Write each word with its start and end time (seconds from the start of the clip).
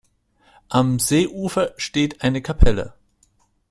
Am 0.67 0.97
Seeufer 0.97 1.73
steht 1.77 2.23
eine 2.23 2.41
Kapelle. 2.41 2.95